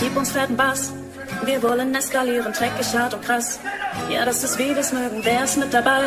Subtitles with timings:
[0.00, 0.92] Gib uns fetten Bass,
[1.44, 3.60] wir wollen eskalieren, dreckig, hart und krass.
[4.10, 6.02] Ja, das ist wie wir's mögen, wer ist mit dabei?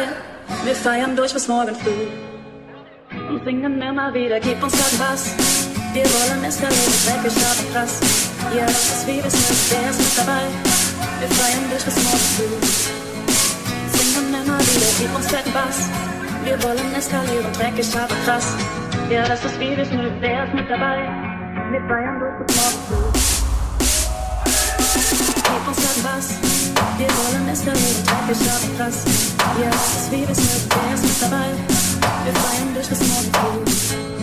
[0.66, 2.08] Wir feiern durch bis morgen früh.
[3.30, 5.34] Und singen immer wieder, gib uns fetten Bass.
[5.94, 8.00] Wir wollen eskalieren, dreckig, hart und krass.
[8.54, 10.44] Ja, das ist wie wir's mögen, wer ist mit dabei?
[11.20, 12.58] Wir feiern durch bis morgen früh.
[13.96, 15.90] Singen immer wieder, gib uns fetten Bass.
[16.44, 18.54] Wir wollen eskalieren, dreckig, hart und krass.
[19.10, 21.27] Ja, das ist wie wir's mögen, wer ist mit dabei?
[21.70, 23.12] Mais durch das autre
[25.44, 26.30] Gib uns kostet was,
[26.98, 29.04] wir wollen es für jeden Tag, wir schaffen das.
[29.62, 31.50] Ja, es ist wie bisher, der ist mit dabei.
[32.24, 34.17] Wir feiern durch das Motto.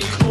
[0.00, 0.21] baby.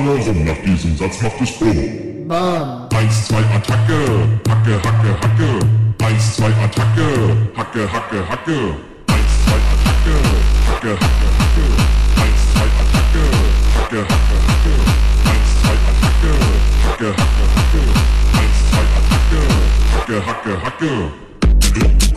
[0.00, 2.26] Hirn nach diesem Satz macht es Bumm.
[2.26, 2.88] Bam.
[2.94, 4.00] Eins, zwei, Attacke,
[4.48, 5.58] Hacke, Hacke, Hacke.
[6.02, 8.58] Eins, zwei, Attacke, Hacke, Hacke, Hacke.
[9.12, 10.16] Eins, zwei, Attacke,
[10.66, 11.66] Hacke, Hacke, Hacke.
[12.16, 13.24] Eins, zwei, Attacke,
[13.76, 14.74] Hacke, Hacke, Hacke.
[15.28, 16.32] Eins, zwei, Attacke,
[16.86, 17.84] Hacke, Hacke, Hacke.
[18.40, 20.24] Eins, zwei, Attacke, Hacke, Hacke, Hacke.
[20.24, 22.09] Hacke, Hacke, Hacke.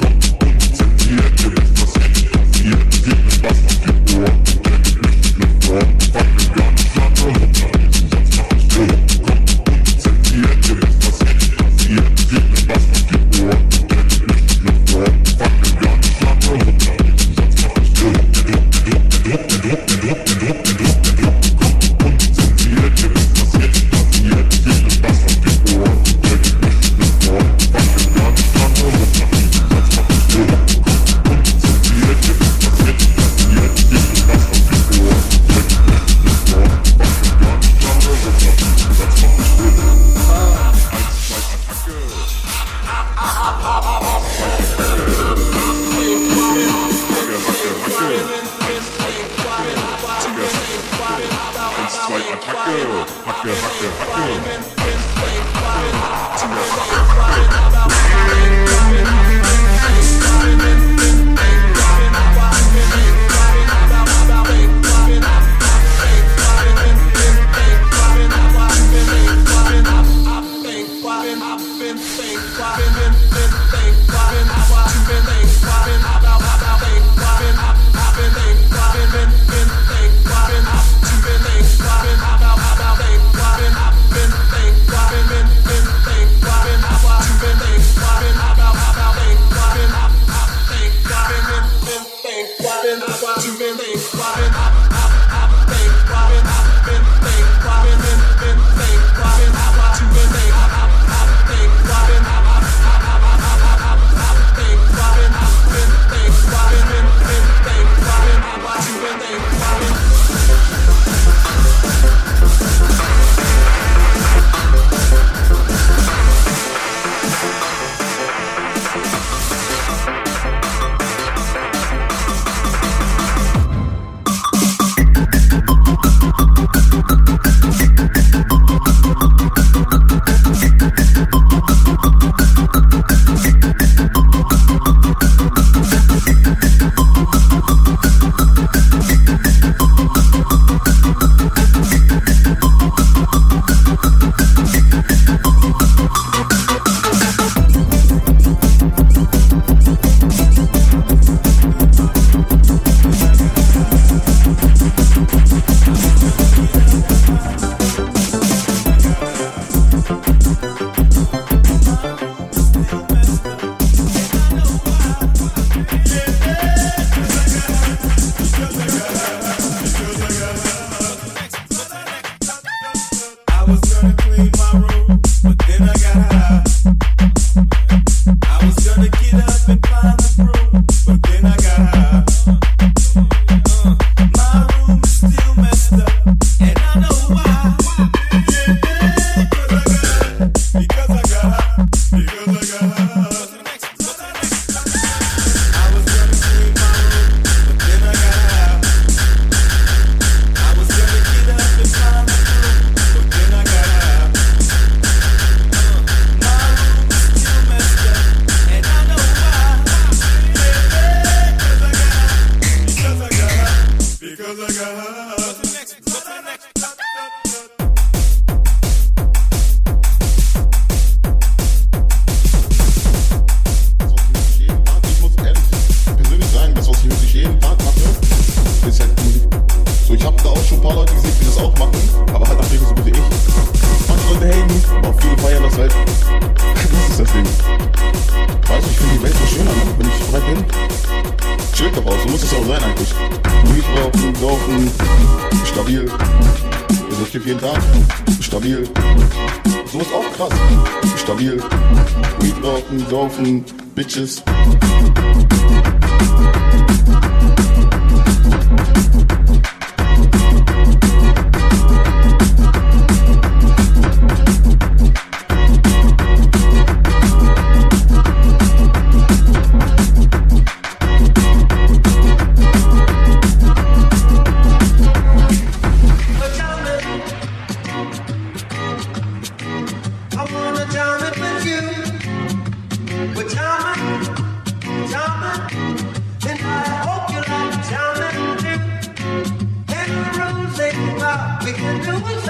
[291.65, 292.45] We can do it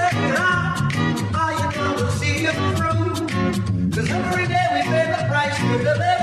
[2.20, 2.46] see
[2.78, 3.28] through?
[3.92, 6.23] 'Cause every day we pay the price deliver.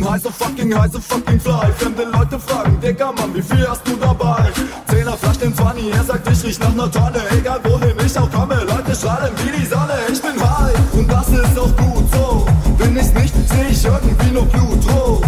[0.00, 1.70] Bin heiße fucking, heiße fucking fly.
[1.76, 4.50] Fremde Leute fragen, Digga, Mann, wie viel hast du dabei?
[4.88, 7.20] Zehner Flasch den Funny, er sagt, ich riech nach ner Tonne.
[7.38, 9.98] Egal wohin ich auch komme, Leute strahlen wie die Sonne.
[10.10, 12.46] Ich bin high und das ist auch gut so.
[12.78, 15.20] Bin ich nicht, seh ich irgendwie nur Blut roh.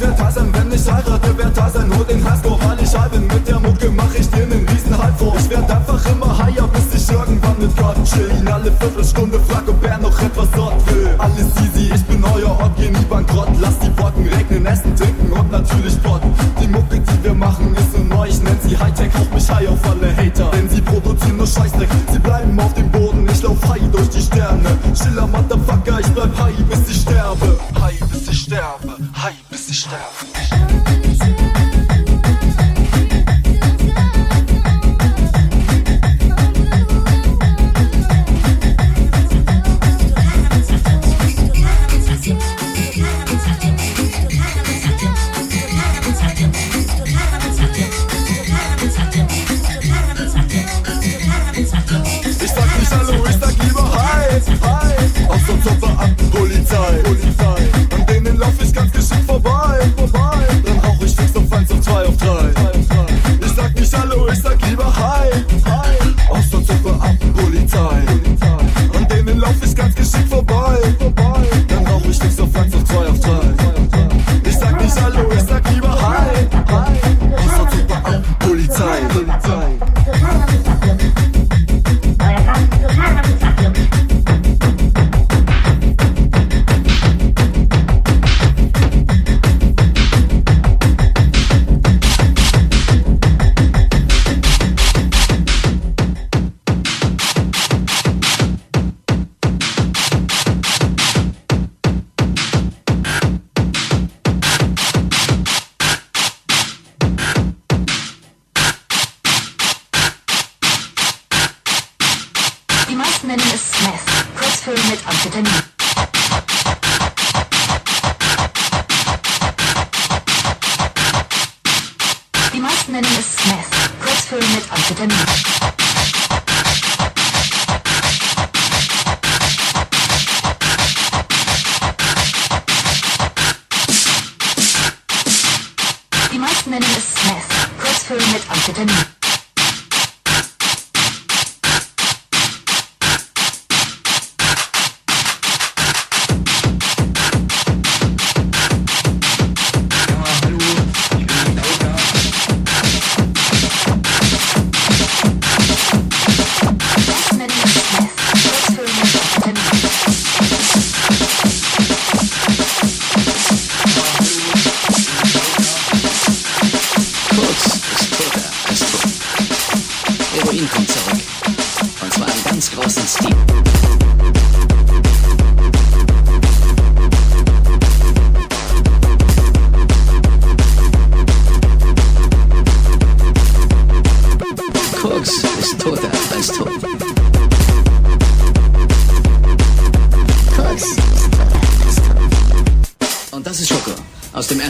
[0.00, 3.26] Ich werd sein, wenn ich heirate, werd sein, hol den Highscore, weil ich bin.
[3.26, 5.34] Mit der Mucke mach ich dir nen riesen Hype vor.
[5.36, 8.30] Ich werd einfach immer higher, bis ich irgendwann mit Gott chill.
[8.38, 11.08] Ihn alle Viertelstunde frag, ob er noch etwas dort will.
[11.18, 13.48] Alles easy, ich bin euer Ort, geh nie bankrott.
[13.58, 16.22] Lass die Wolken regnen, essen, trinken und natürlich Pott.
[16.62, 18.28] Die Mucke, die wir machen, ist so neu.
[18.28, 20.48] Ich nenn sie Hightech, rauch mich high auf alle Hater.
[20.52, 23.17] Denn sie produzieren nur Scheißdreck, sie bleiben auf dem Boden.
[23.38, 24.76] Ich lauf high durch die Sterne.
[25.00, 27.56] Schiller, Motherfucker, ich bleib high, bis ich sterbe.
[27.80, 28.96] High, bis ich sterbe.
[29.14, 31.47] High, bis ich sterbe.
[59.40, 60.46] Vorbei, vorbei.
[60.64, 62.52] Dann rauch ich fix auf 1 auf 2 auf 3.
[63.40, 65.30] Ich sag nicht Hallo, ich sag lieber Hi.
[66.30, 68.02] Aus der Zopper ab, Polizei.
[68.94, 70.78] An denen lauf ich ganz geschickt vorbei.
[71.68, 73.77] Dann rauch ich fix auf 1 auf 2 auf 3.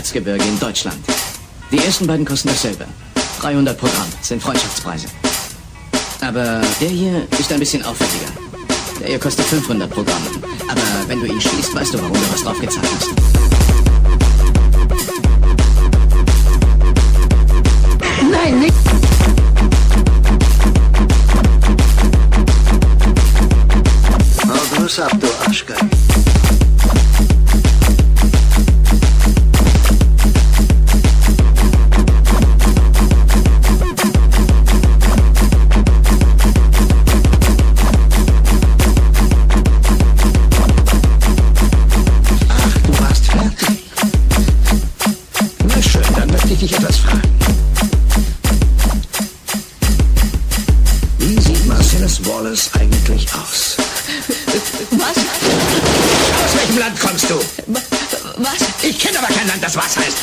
[0.09, 0.97] Erzgebirge in Deutschland.
[1.71, 2.87] Die ersten beiden kosten dasselbe.
[3.43, 5.07] 300 pro Gramm sind Freundschaftspreise.
[6.23, 8.33] Aber der hier ist ein bisschen aufwendiger.
[9.01, 10.23] Der hier kostet 500 pro Gramm.
[10.67, 13.18] Aber wenn du ihn schließt, weißt du, warum du was drauf gezahlt hast.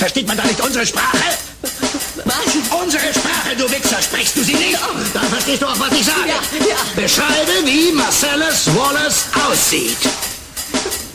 [0.05, 1.17] Versteht man da nicht unsere Sprache?
[2.25, 2.35] Was?
[2.79, 4.77] Unsere Sprache, du Wichser, sprichst du sie nicht?
[5.15, 6.27] Dann verstehst du auch, was ich sage.
[6.27, 6.75] Ja, ja.
[6.95, 9.97] Beschreibe, wie Marcellus Wallace aussieht.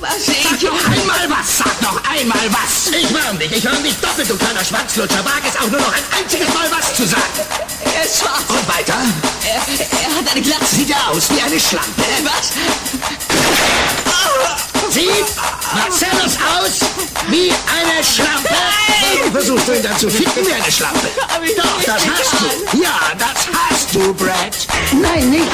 [0.00, 0.26] Was?
[0.26, 0.62] Sag Ich...
[0.64, 2.92] noch einmal was, sag noch einmal was.
[2.92, 5.24] Ich warn dich, ich warn dich doppelt, du kleiner Schwanzlutscher.
[5.24, 7.22] Wag es auch nur noch ein einziges Mal was zu sagen.
[7.94, 8.42] Er ist schwarz.
[8.48, 8.96] Und weiter?
[9.44, 10.74] Er, er hat eine Glatze.
[10.74, 12.02] Sieht er aus wie eine Schlampe?
[12.24, 12.50] Was?
[14.92, 15.26] Sieht
[15.72, 16.80] Marcellus aus
[17.28, 18.39] wie eine Schlampe?
[19.40, 21.08] Versuchst du ihn dann zu ficken wie eine Schlampe?
[21.56, 22.32] Doch, das hast
[22.74, 22.76] du.
[22.76, 24.54] Ja, das hast du, Brad.
[25.00, 25.48] Nein, nicht.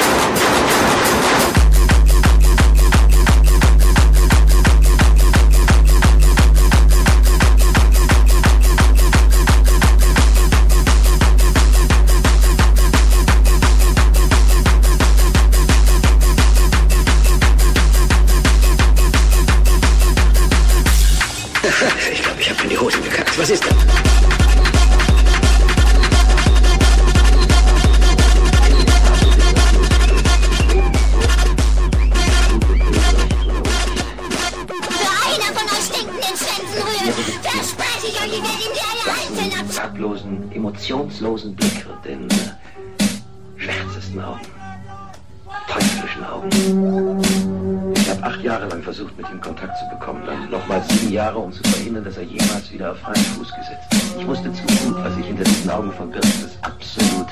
[48.87, 50.23] Versucht, mit ihm Kontakt zu bekommen.
[50.25, 53.91] Dann nochmal sieben Jahre, um zu verhindern, dass er jemals wieder auf freien Fuß gesetzt
[53.91, 54.21] wird.
[54.21, 56.25] Ich wusste zu gut, was sich hinter diesen Augen verbirgt.
[56.25, 57.27] Das ist absolut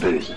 [0.00, 0.34] böse,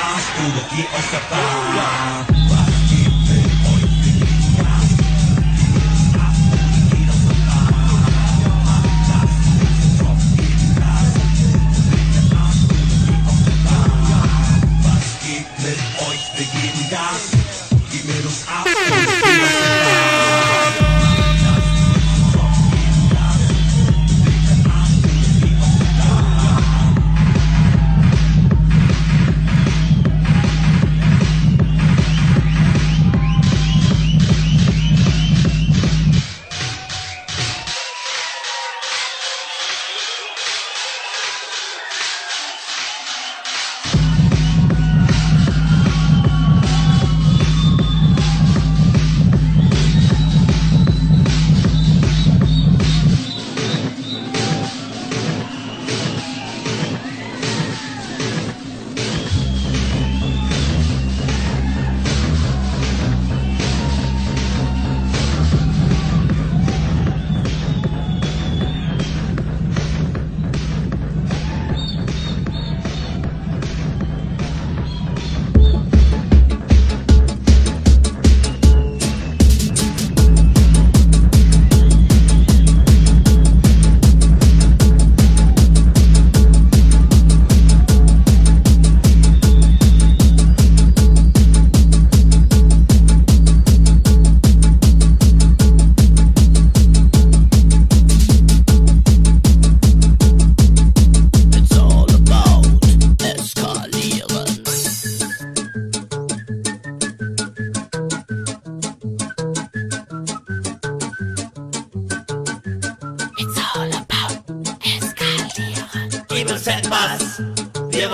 [0.00, 1.20] Bewegt den Arsch oder geht aus der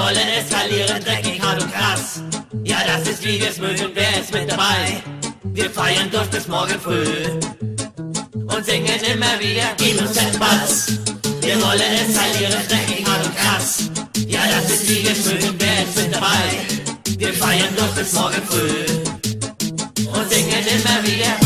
[0.06, 2.22] wollen eskalieren, dreckig, hart und krass.
[2.62, 5.02] Ja, das ist wie wir's mögen, wer ist mit dabei?
[5.42, 7.06] Wir feiern durch bis morgen früh
[8.54, 10.86] und singen immer wieder, gib uns fetten Bass.
[11.40, 13.90] Wir wollen eskalieren, dreckig, hart und krass.
[14.28, 16.46] Ja, das ist wie wir's mögen, wer ist mit dabei?
[17.18, 18.86] Wir feiern durch bis morgen früh
[20.06, 21.45] und singen immer wieder,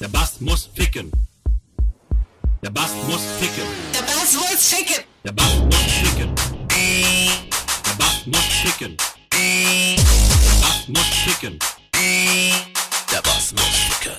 [0.00, 1.10] Der Bass muss ficken.
[2.62, 3.66] Der Bass muss ficken.
[3.92, 5.04] Der Bass muss ficken.
[5.24, 6.34] Der Bass muss ficken.
[7.84, 8.96] Der Bass muss ficken.
[9.32, 9.96] Der
[10.62, 11.58] Bass muss ficken.
[13.12, 14.14] Der Bass muss ficken.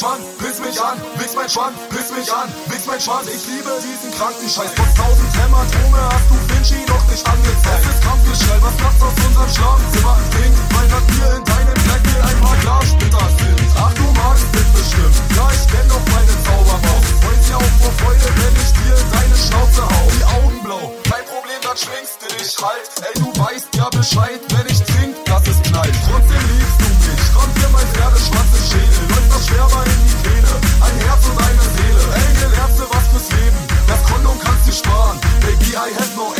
[0.00, 3.28] Schwanz, piss mich an, wichs mein Schwanz, piss mich an, wichs mein Schwanz.
[3.28, 4.72] Ich liebe diesen kranken Scheiß.
[4.72, 7.84] Trotz tausend Hämatome hast du Vinci noch nicht angezeigt.
[7.84, 12.16] Es ist Kampfgeschrei, was nachts aus unserem Schlafzimmer klingt, weil nach dir in deinem Blackie
[12.16, 13.60] ein paar Glassplitter sind.
[13.76, 17.06] Ach, du magst es bestimmt, ja, ich kenn doch meine Zaubermaus.
[17.20, 20.04] Freust ja auch vor Freude, wenn ich dir in deine Schnauze hau.
[20.16, 22.88] Die Augen blau, kein Problem, dann schwingst du dich halt.
[23.04, 25.92] Ey, du weißt ja Bescheid, wenn ich trink, dass es knallt.
[26.08, 26.89] Trotzdem liebst du
[27.40, 29.04] ramm dir mein Pferdeschwanz Schädel.
[29.08, 32.04] Läuft das Schwerber in die Kehle, ein Herz und eine Seele.
[32.54, 35.18] Lernst du was fürs Leben, das Kondom kannst du sparen.
[35.40, 36.32] Baby, I have no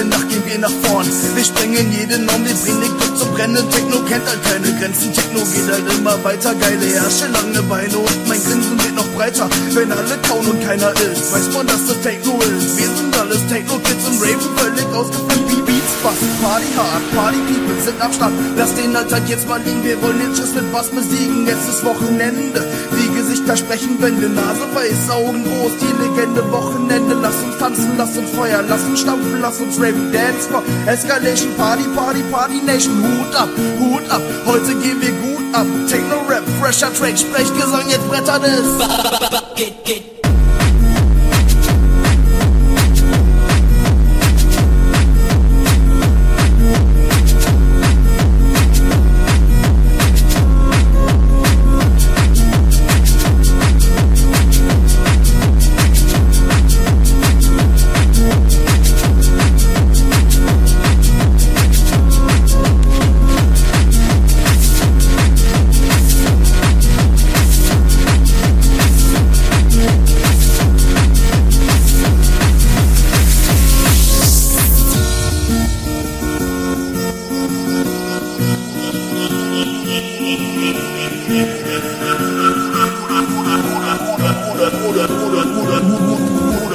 [0.00, 1.06] Heute Nacht gehen wir nach vorn.
[1.34, 3.70] Wir sprengen jede Norm, wir bringen den Club zum Brennen.
[3.70, 5.12] Techno kennt halt keine Grenzen.
[5.12, 6.54] Techno geht halt immer weiter.
[6.54, 9.46] Geile Herrsche, lange Beine und mein Grinsen wird noch breiter.
[9.74, 12.78] Wenn alle kauen und keiner ist, weiß man, dass das Techno ist.
[12.78, 15.59] Wir sind alles Techno-Kids und raven völlig ausgeflippt.
[16.02, 18.32] Bass, Party hard, Party People sind am Start.
[18.56, 21.46] Lass den Alltag jetzt mal liegen, wir wollen den Schuss mit Bass besiegen.
[21.46, 22.64] Jetzt ist Wochenende,
[22.96, 27.16] die Gesichter sprechen Wände, Nase weiß, Augen groß, die Legende Wochenende.
[27.20, 31.54] Lass uns tanzen, lass uns feuern, lass uns stampfen, lass uns raven, dance for Escalation,
[31.56, 32.96] Party, Party, Party Nation.
[33.02, 33.48] Hut ab,
[33.78, 35.66] Hut ab, heute gehen wir gut ab.
[35.86, 39.54] Techno Rap, fresher Track, Sprechgesang, jetzt brettert es.
[39.54, 40.19] Geht, geht.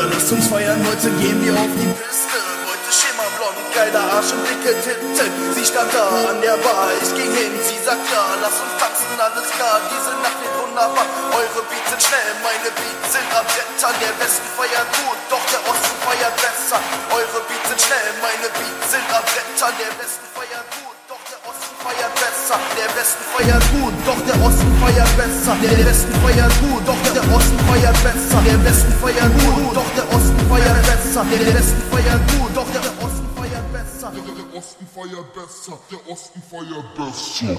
[0.10, 2.42] Lass uns feiern, heute gehen wir auf die Piste.
[2.66, 5.14] Heute schimmerblond, geiler Arsch und dicke Titten.
[5.54, 9.14] Sie stand da an der Bar, ich ging hin, sie sagt ja, lass uns tanzen,
[9.22, 11.06] alles klar, diese Nacht wird wunderbar.
[11.30, 13.94] Eure Beats sind schnell, meine Beats sind am Brettern.
[14.02, 16.82] Der Westen feiert gut, doch der Osten feiert besser.
[17.14, 19.74] Eure Beats sind schnell, meine Beats sind am Brettern.
[19.78, 24.38] Der Westen feiert gut, doch der Osten feiert besser, der Westen feiert gut, doch der
[24.46, 25.58] Osten feiert besser.
[25.62, 28.42] Der Westen feiert gut, doch der Osten feiert besser.
[28.46, 31.26] Der Westen feiert gut, doch der Osten feiert besser.
[31.26, 34.12] Der Westen feiert gut, doch der Osten feiert besser.
[34.14, 37.58] Der Osten feiert besser, der Osten feiert besser.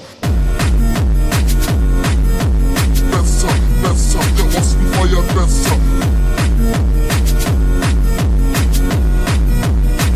[3.10, 5.76] Besser, besser, der Osten feiert besser.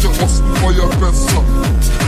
[0.03, 1.43] Der Osten feiert besser.
[1.81, 2.00] Besser,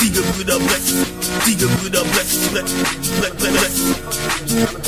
[0.00, 0.80] Die Gebrüder Black,
[1.46, 2.66] die Gebrüder Black, Black,
[3.20, 4.87] Black, Black, Black.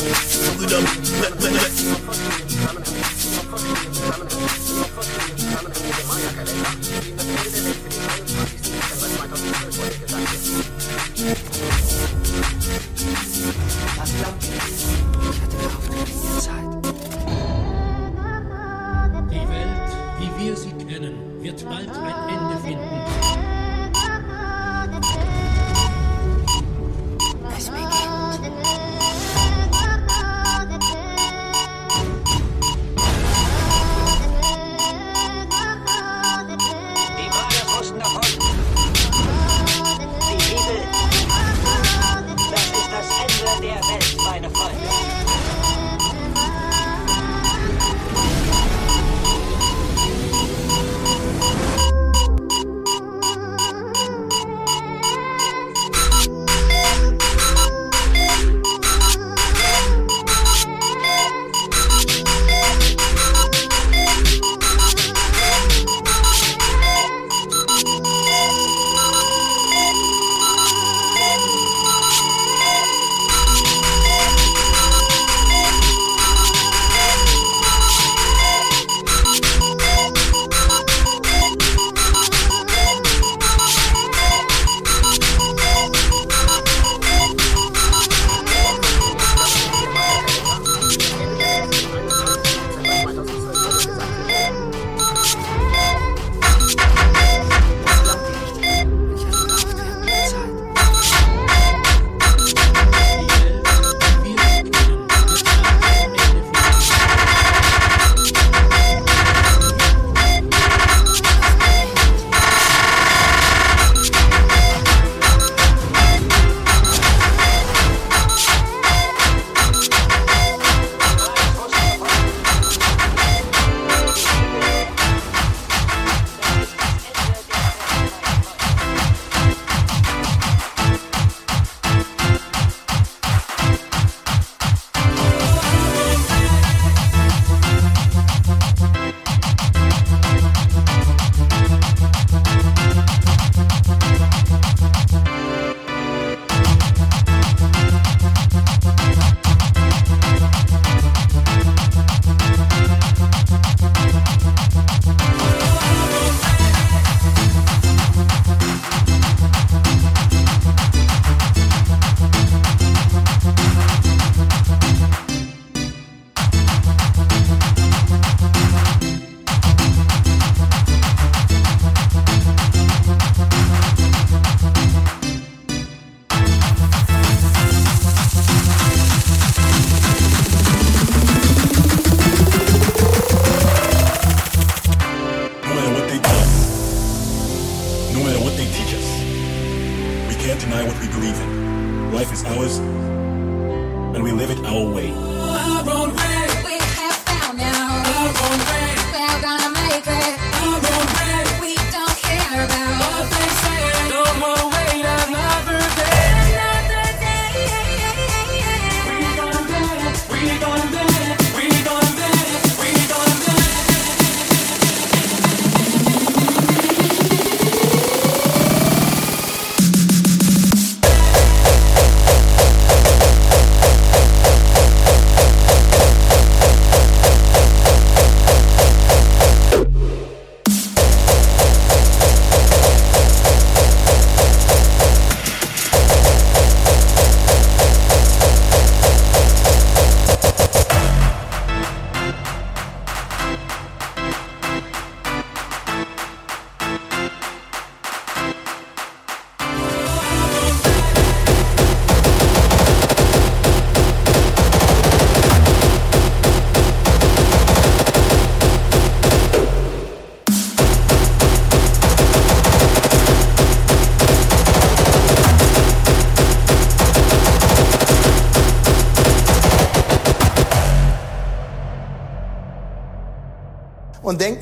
[21.50, 23.09] Wird bald ein Ende finden.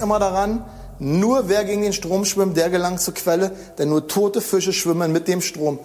[0.08, 0.64] immer daran,
[0.98, 5.12] nur wer gegen den Strom schwimmt, der gelangt zur Quelle, denn nur tote Fische schwimmen
[5.12, 5.78] mit dem Strom.